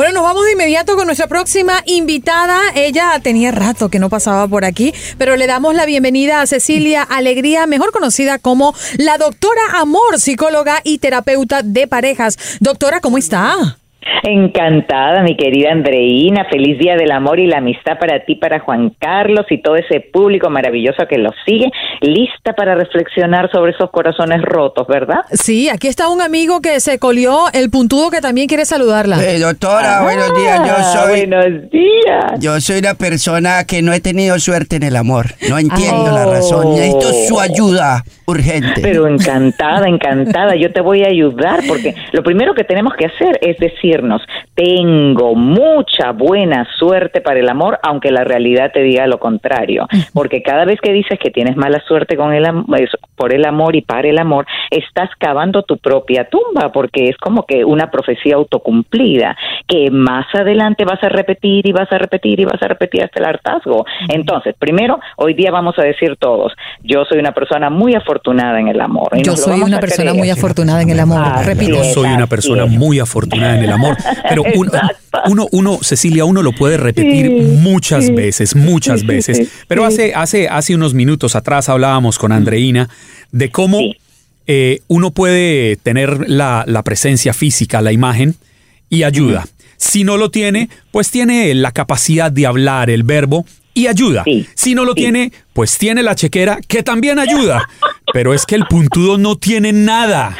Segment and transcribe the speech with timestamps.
[0.00, 2.58] Bueno, nos vamos de inmediato con nuestra próxima invitada.
[2.74, 7.02] Ella tenía rato que no pasaba por aquí, pero le damos la bienvenida a Cecilia
[7.02, 12.38] Alegría, mejor conocida como la doctora Amor, psicóloga y terapeuta de parejas.
[12.60, 13.79] Doctora, ¿cómo está?
[14.22, 16.44] Encantada, mi querida Andreina.
[16.50, 20.00] Feliz Día del Amor y la Amistad para ti, para Juan Carlos y todo ese
[20.00, 21.66] público maravilloso que los sigue.
[22.00, 25.20] Lista para reflexionar sobre esos corazones rotos, ¿verdad?
[25.32, 29.22] Sí, aquí está un amigo que se colió el puntudo que también quiere saludarla.
[29.22, 30.60] Eh, doctora, Ah, buenos días.
[30.66, 32.32] Yo soy, Buenos días.
[32.40, 35.26] yo soy una persona que no he tenido suerte en el amor.
[35.48, 36.12] No entiendo Ah.
[36.12, 36.74] la razón.
[36.74, 38.80] Necesito su ayuda urgente.
[38.82, 40.54] Pero encantada, encantada.
[40.56, 43.56] Yo te voy a ayudar porque lo primero que tenemos que hacer es
[43.90, 44.22] decirnos,
[44.54, 49.86] tengo mucha buena suerte para el amor, aunque la realidad te diga lo contrario.
[50.12, 52.40] Porque cada vez que dices que tienes mala suerte con el
[53.16, 57.44] por el amor y para el amor, estás cavando tu propia tumba, porque es como
[57.44, 59.36] que una profecía autocumplida,
[59.66, 63.20] que más adelante vas a repetir y vas a repetir y vas a repetir hasta
[63.20, 63.84] el hartazgo.
[64.08, 66.52] Entonces, primero, hoy día vamos a decir todos,
[66.82, 69.10] yo soy una persona muy afortunada en el amor.
[69.14, 71.20] y Yo soy una persona muy afortunada en el amor.
[71.44, 71.76] Repito.
[71.76, 73.79] Yo soy una persona muy afortunada en el amor.
[74.28, 74.70] Pero uno,
[75.26, 78.12] uno, uno, Cecilia, uno lo puede repetir Sí, muchas sí.
[78.12, 79.48] veces, muchas Sí, veces.
[79.68, 82.88] Pero hace, hace, hace unos minutos atrás hablábamos con Andreina
[83.32, 83.80] de cómo
[84.46, 88.34] eh, uno puede tener la, la presencia física, la imagen,
[88.88, 89.46] y ayuda.
[89.76, 94.24] Si no lo tiene, pues tiene la capacidad de hablar, el verbo, y ayuda.
[94.24, 95.02] Sí, Si no lo sí.
[95.02, 97.62] tiene, pues tiene la chequera, que también ayuda.
[98.12, 100.36] Pero es que el puntudo no tiene nada.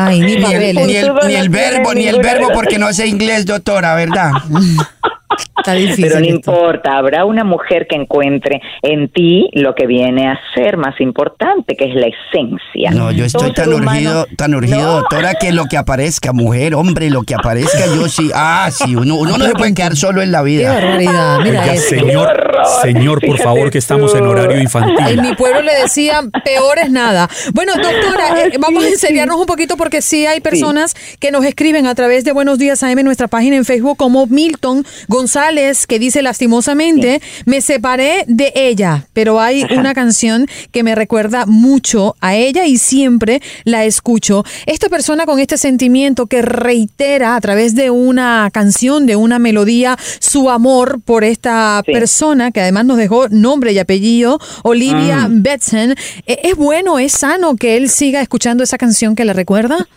[0.00, 3.06] Ay, ni Ni el, ni el- ni el verbo, ni el verbo porque no sé
[3.08, 4.30] inglés, doctora, ¿verdad?
[5.58, 6.04] Está difícil.
[6.06, 6.36] Pero no esto.
[6.36, 11.76] importa, habrá una mujer que encuentre en ti lo que viene a ser más importante,
[11.76, 12.90] que es la esencia.
[12.92, 14.92] No, yo estoy tan urgido, tan urgido, No.
[15.00, 18.30] doctora, que lo que aparezca, mujer, hombre, lo que aparezca, yo sí.
[18.34, 20.72] Ah, sí, uno, uno no se puede quedar solo en la Qué vida.
[20.74, 21.38] barbaridad.
[21.40, 21.88] Mira Oiga, eso.
[21.88, 25.18] señor, señor, por Fíjate favor, que estamos en horario infantil.
[25.18, 27.28] En mi pueblo le decían, peor es nada.
[27.52, 31.86] Bueno, doctora, eh, vamos a enseriarnos un poquito porque sí hay personas que nos escriben
[31.86, 34.84] a través de Buenos Días AM en nuestra página en Facebook como Milton
[35.18, 41.44] González, que dice lastimosamente, me separé de ella, pero hay una canción que me recuerda
[41.44, 44.44] mucho a ella y siempre la escucho.
[44.66, 49.98] Esta persona con este sentimiento que reitera a través de una canción, de una melodía,
[50.20, 51.90] su amor por esta Sí.
[51.92, 55.96] persona que además nos dejó nombre y apellido, Olivia Betson.
[56.26, 59.88] ¿E- ¿Es bueno, es sano que él siga escuchando esa canción que le recuerda?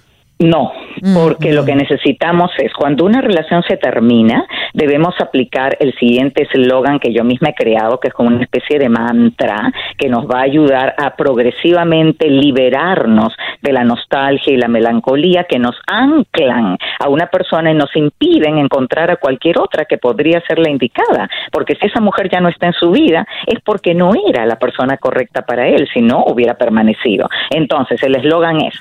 [0.42, 0.72] No,
[1.14, 7.00] porque lo que necesitamos es, cuando una relación se termina, debemos aplicar el siguiente eslogan
[7.00, 10.40] que yo misma he creado, que es como una especie de mantra que nos va
[10.40, 17.08] a ayudar a progresivamente liberarnos de la nostalgia y la melancolía que nos anclan a
[17.08, 21.30] una persona y nos impiden encontrar a cualquier otra que podría ser la indicada.
[21.52, 24.58] Porque si esa mujer ya no está en su vida, es porque no era la
[24.58, 27.30] persona correcta para él, si no hubiera permanecido.
[27.52, 28.74] Entonces, el eslogan es,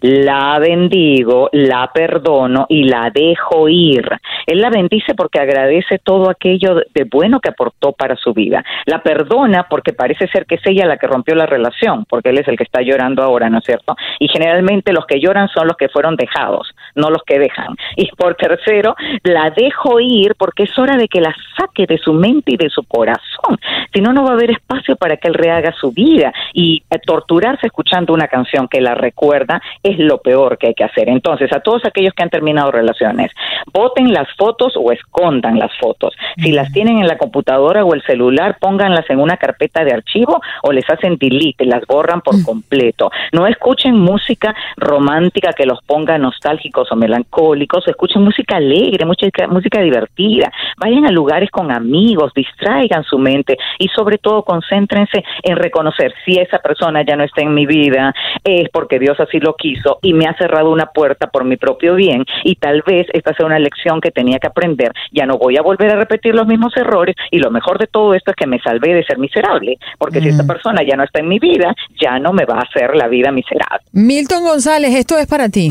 [0.00, 4.08] la bendigo, la perdono y la dejo ir.
[4.46, 8.64] Él la bendice porque agradece todo aquello de bueno que aportó para su vida.
[8.86, 12.38] La perdona porque parece ser que es ella la que rompió la relación, porque él
[12.38, 13.96] es el que está llorando ahora, ¿no es cierto?
[14.18, 17.76] Y generalmente los que lloran son los que fueron dejados, no los que dejan.
[17.96, 22.12] Y por tercero, la dejo ir porque es hora de que la saque de su
[22.12, 23.58] mente y de su corazón.
[23.92, 26.98] Si no, no va a haber espacio para que él rehaga su vida y eh,
[26.98, 31.08] torturarse escuchando una canción que la recuerda es lo peor que hay que hacer.
[31.08, 33.32] Entonces, a todos aquellos que han terminado relaciones,
[33.72, 36.14] voten las fotos o escondan las fotos.
[36.36, 40.40] Si las tienen en la computadora o el celular, pónganlas en una carpeta de archivo
[40.62, 43.10] o les hacen delete, las borran por completo.
[43.32, 49.80] No escuchen música romántica que los ponga nostálgicos o melancólicos, escuchen música alegre, música, música
[49.80, 50.52] divertida.
[50.78, 56.38] Vayan a lugares con amigos, distraigan su mente y sobre todo concéntrense en reconocer si
[56.38, 60.12] esa persona ya no está en mi vida, es porque Dios así lo quiso y
[60.12, 63.58] me ha cerrado una puerta por mi propio bien y tal vez esta sea una
[63.58, 64.92] lección que tenía que aprender.
[65.10, 68.14] Ya no voy a volver a repetir los mismos errores y lo mejor de todo
[68.14, 70.46] esto es que me salvé de ser miserable, porque si esta mm.
[70.46, 73.32] persona ya no está en mi vida, ya no me va a hacer la vida
[73.32, 73.86] miserable.
[73.92, 75.70] Milton González, esto es para ti.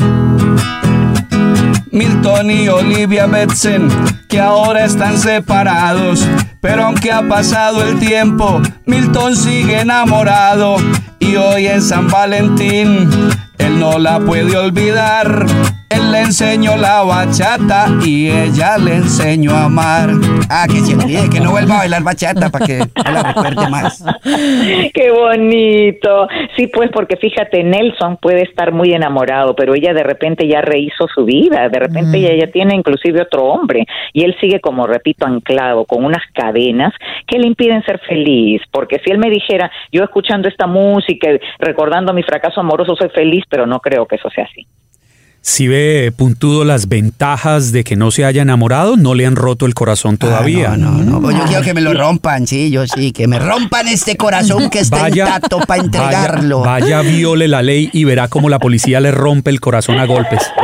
[1.92, 3.88] Milton y Olivia Betsen,
[4.28, 6.26] que ahora están separados.
[6.60, 10.76] Pero aunque ha pasado el tiempo, Milton sigue enamorado.
[11.18, 13.08] Y hoy en San Valentín
[13.58, 15.46] él no la puede olvidar.
[15.90, 20.10] Él le enseñó la bachata y ella le enseñó a amar.
[20.48, 23.68] Ah, que se olvide, que no vuelva a bailar bachata para que no la recuerde
[23.68, 24.04] más.
[24.94, 26.28] Qué bonito.
[26.56, 31.08] Sí, pues porque fíjate, Nelson puede estar muy enamorado, pero ella de repente ya rehizo
[31.12, 35.26] su vida, de repente ella ya tiene inclusive otro hombre y él sigue como repito
[35.26, 36.94] anclado con unas cadenas
[37.26, 41.28] que le impiden ser feliz, porque si él me dijera, yo escuchando esta música,
[41.58, 44.66] recordando mi fracaso amoroso soy feliz, pero no creo que eso sea así.
[45.42, 49.64] Si ve puntudo las ventajas de que no se haya enamorado, no le han roto
[49.64, 50.76] el corazón ah, todavía.
[50.76, 51.20] no, no, no.
[51.20, 54.68] Pues yo quiero que me lo rompan, sí, yo sí, que me rompan este corazón
[54.68, 56.60] que está intacto para entregarlo.
[56.60, 60.04] Vaya, vaya, viole la ley y verá cómo la policía le rompe el corazón a
[60.04, 60.52] golpes.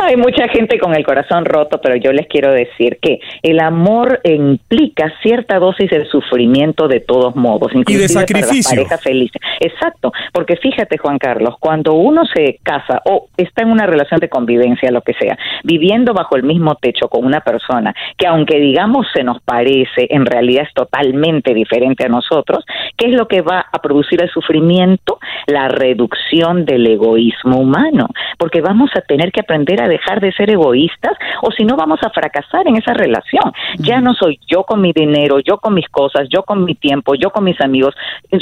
[0.00, 4.20] Hay mucha gente con el corazón roto, pero yo les quiero decir que el amor
[4.24, 8.84] implica cierta dosis de sufrimiento de todos modos, y de sacrificio.
[8.84, 9.40] Para felices.
[9.60, 14.28] Exacto, porque fíjate Juan Carlos, cuando uno se casa o está en una relación de
[14.28, 19.06] convivencia, lo que sea, viviendo bajo el mismo techo con una persona que aunque digamos
[19.12, 22.64] se nos parece, en realidad es totalmente diferente a nosotros,
[22.96, 25.18] ¿qué es lo que va a producir el sufrimiento?
[25.46, 28.08] La reducción del egoísmo humano,
[28.38, 31.12] porque vamos a tener que aprender a dejar de ser egoístas
[31.42, 33.52] o si no vamos a fracasar en esa relación.
[33.78, 37.14] Ya no soy yo con mi dinero, yo con mis cosas, yo con mi tiempo,
[37.14, 37.94] yo con mis amigos,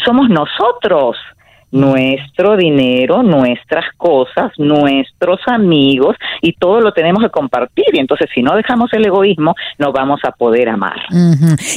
[0.04, 7.86] somos nosotros dos nuestro dinero, nuestras cosas, nuestros amigos y todo lo tenemos que compartir.
[7.92, 10.96] Y entonces si no dejamos el egoísmo, no vamos a poder amar.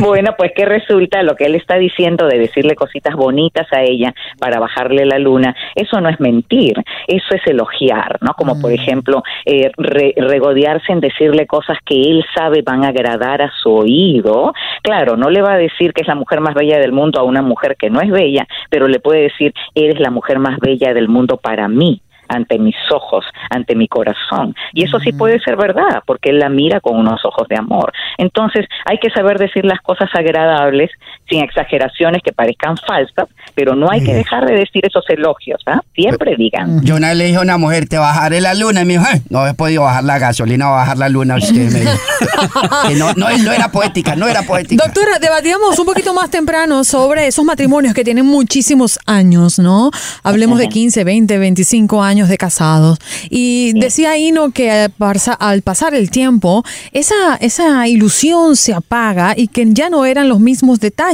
[0.00, 4.14] Bueno, pues que resulta lo que él está diciendo de decirle cositas bonitas a ella
[4.38, 6.74] para bajarle la luna, eso no es mentir,
[7.06, 8.34] eso es elogiar, ¿no?
[8.34, 13.42] Como por ejemplo eh, re- regodearse en decirle cosas que él sabe van a agradar
[13.42, 14.52] a su oído.
[14.82, 17.24] Claro, no le va a decir que es la mujer más bella del mundo a
[17.24, 20.94] una mujer que no es bella, pero le puede decir, eres la mujer más bella
[20.94, 24.54] del mundo para mí ante mis ojos, ante mi corazón.
[24.72, 27.92] Y eso sí puede ser verdad, porque él la mira con unos ojos de amor.
[28.16, 30.90] Entonces, hay que saber decir las cosas agradables,
[31.28, 35.80] sin exageraciones que parezcan falsas, pero no hay que dejar de decir esos elogios, ¿ah?
[35.94, 36.82] Siempre digan.
[36.84, 38.82] Yo una vez le dije a una mujer, te bajaré la luna.
[38.82, 41.72] Y me dijo, "Ay, no he podido bajar la gasolina, a bajar la luna usted.
[41.72, 41.92] Me dijo.
[42.88, 44.84] Que no, no, no era poética, no era poética.
[44.84, 49.90] Doctora, debatíamos un poquito más temprano sobre esos matrimonios que tienen muchísimos años, ¿no?
[50.22, 52.98] Hablemos de 15, 20, 25 años de casados.
[53.30, 59.34] Y decía Ino que al, parsa- al pasar el tiempo, esa, esa ilusión se apaga
[59.36, 61.13] y que ya no eran los mismos detalles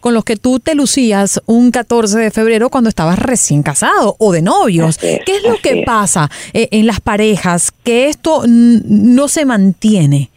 [0.00, 4.32] con los que tú te lucías un 14 de febrero cuando estabas recién casado o
[4.32, 4.98] de novios.
[5.02, 5.86] Es, ¿Qué es lo que es.
[5.86, 7.72] pasa eh, en las parejas?
[7.84, 10.30] Que esto no se mantiene.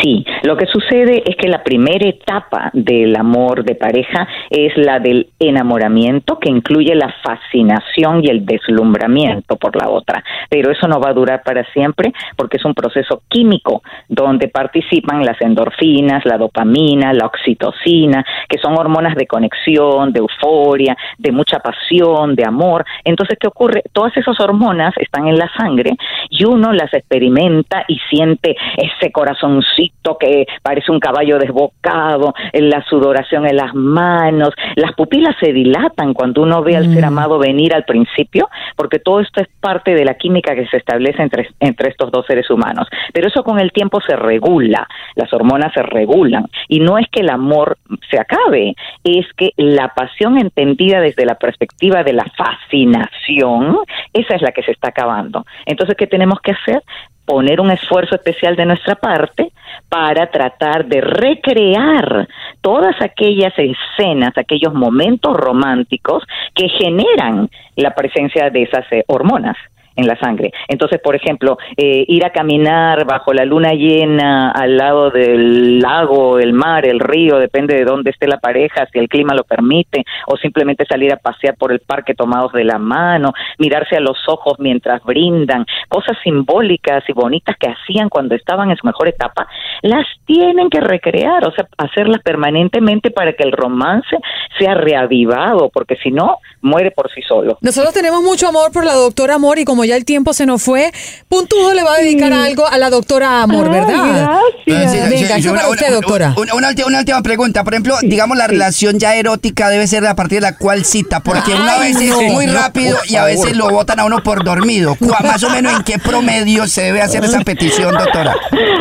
[0.00, 4.98] Sí, lo que sucede es que la primera etapa del amor de pareja es la
[4.98, 10.24] del enamoramiento, que incluye la fascinación y el deslumbramiento por la otra.
[10.48, 15.24] Pero eso no va a durar para siempre porque es un proceso químico donde participan
[15.24, 21.58] las endorfinas, la dopamina, la oxitocina, que son hormonas de conexión, de euforia, de mucha
[21.58, 22.84] pasión, de amor.
[23.04, 23.82] Entonces, ¿qué ocurre?
[23.92, 25.96] Todas esas hormonas están en la sangre
[26.30, 29.81] y uno las experimenta y siente ese corazoncito
[30.18, 36.42] que parece un caballo desbocado, la sudoración en las manos, las pupilas se dilatan cuando
[36.42, 40.14] uno ve al ser amado venir al principio, porque todo esto es parte de la
[40.14, 42.88] química que se establece entre, entre estos dos seres humanos.
[43.12, 46.46] Pero eso con el tiempo se regula, las hormonas se regulan.
[46.68, 47.78] Y no es que el amor
[48.10, 48.74] se acabe,
[49.04, 53.78] es que la pasión entendida desde la perspectiva de la fascinación,
[54.12, 55.44] esa es la que se está acabando.
[55.66, 56.82] Entonces, ¿qué tenemos que hacer?
[57.24, 59.52] Poner un esfuerzo especial de nuestra parte
[59.88, 62.28] para tratar de recrear
[62.60, 66.24] todas aquellas escenas, aquellos momentos románticos
[66.54, 69.56] que generan la presencia de esas eh, hormonas
[69.96, 70.52] en la sangre.
[70.68, 76.38] Entonces, por ejemplo, eh, ir a caminar bajo la luna llena al lado del lago,
[76.38, 80.04] el mar, el río, depende de dónde esté la pareja, si el clima lo permite,
[80.26, 84.18] o simplemente salir a pasear por el parque tomados de la mano, mirarse a los
[84.28, 89.46] ojos mientras brindan, cosas simbólicas y bonitas que hacían cuando estaban en su mejor etapa,
[89.82, 94.16] las tienen que recrear, o sea, hacerlas permanentemente para que el romance
[94.58, 97.58] sea reavivado, porque si no, muere por sí solo.
[97.60, 100.62] Nosotros tenemos mucho amor por la doctora Amor y como ya el tiempo se nos
[100.62, 100.92] fue,
[101.28, 104.38] Puntudo le va a dedicar algo a la doctora Amor, ¿verdad?
[104.64, 106.34] Sí, sí, Venga, sí, eso una- para una- usted, doctora.
[106.36, 107.64] Una, una ulti- una última pregunta.
[107.64, 111.18] Por ejemplo, digamos, la relación ya erótica debe ser a partir de la cual cita,
[111.20, 112.20] porque una vez no.
[112.20, 114.94] es muy rápido y a veces lo botan a uno por dormido.
[115.00, 118.36] ¿Cuá- Más o menos en qué promedio se debe hacer esa petición, doctora.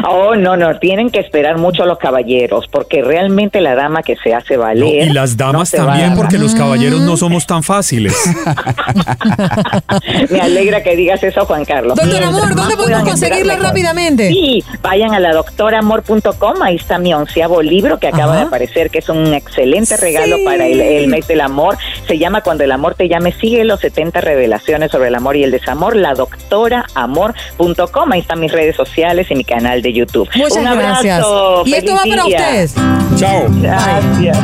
[0.07, 4.35] Oh, no, no, tienen que esperar mucho los caballeros, porque realmente la dama que se
[4.35, 5.07] hace No, valer.
[5.07, 8.13] y las damas también, porque los caballeros no somos tan fáciles.
[10.29, 11.95] Me alegra que digas eso, Juan Carlos.
[11.95, 14.29] Doctor Mientras Amor, ¿dónde podemos conseguirla rápidamente?
[14.29, 18.41] Sí, vayan a la doctoramor.com, ahí está mi onceavo libro que acaba Ajá.
[18.41, 20.45] de aparecer, que es un excelente regalo Sí.
[20.45, 21.77] para el, el mes del amor.
[22.07, 25.43] Se llama Cuando el amor te llame, sigue los 70 revelaciones sobre el amor y
[25.43, 30.29] el desamor, la doctoramor.com, ahí están mis redes sociales y mi canal de YouTube.
[30.35, 31.25] Muchas Un gracias.
[31.65, 32.37] Y esto va para día.
[32.37, 32.75] ustedes.
[33.17, 33.45] Chao.
[33.61, 34.37] Gracias.